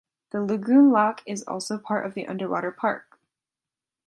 The 0.31 0.41
lagoon 0.41 0.91
Lac 0.91 1.21
is 1.27 1.43
also 1.43 1.77
part 1.77 2.07
of 2.07 2.15
the 2.15 2.27
underwater 2.27 2.71
park. 2.71 3.19